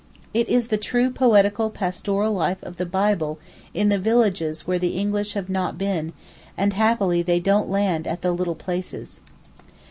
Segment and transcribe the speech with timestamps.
[0.33, 3.37] It is the true poetical pastoral life of the Bible
[3.71, 6.13] in the villages where the English have not been,
[6.57, 9.21] and happily they don't land at the little places.